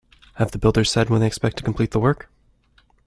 [0.37, 2.27] Have the builders said when they expect to complete the work?